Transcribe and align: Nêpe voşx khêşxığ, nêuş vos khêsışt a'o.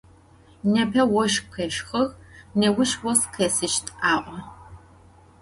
Nêpe 0.71 1.01
voşx 1.11 1.45
khêşxığ, 1.53 2.03
nêuş 2.59 2.91
vos 3.01 3.21
khêsışt 3.33 3.85
a'o. 4.13 4.37